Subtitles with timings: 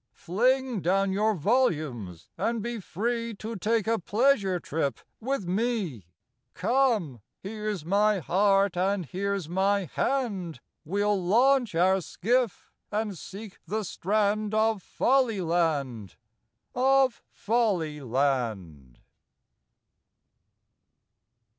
[0.15, 6.07] Fling down your volumes and be free To take a pleasure trip with me.
[6.55, 12.71] Come," Here 's my heart, and here 's my hand!" We 'll launch our skiff
[12.91, 16.15] and seek the strand Of Folly land,
[16.73, 18.97] of Folly land.